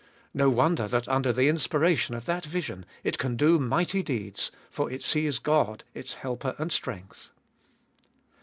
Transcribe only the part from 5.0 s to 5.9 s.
sees God